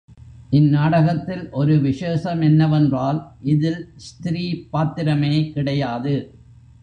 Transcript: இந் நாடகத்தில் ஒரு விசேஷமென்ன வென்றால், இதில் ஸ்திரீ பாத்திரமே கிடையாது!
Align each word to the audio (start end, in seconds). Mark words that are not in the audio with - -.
இந் 0.49 0.69
நாடகத்தில் 0.69 1.43
ஒரு 1.51 1.73
விசேஷமென்ன 1.81 2.69
வென்றால், 2.69 3.19
இதில் 3.45 3.79
ஸ்திரீ 3.99 4.45
பாத்திரமே 4.69 5.51
கிடையாது! 5.51 6.15